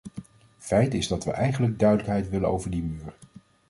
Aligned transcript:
Feit 0.57 0.93
is 0.93 1.07
dat 1.07 1.23
we 1.23 1.31
eigenlijk 1.31 1.79
duidelijkheid 1.79 2.29
willen 2.29 2.49
over 2.49 2.71
die 2.71 2.83
muur. 2.83 3.13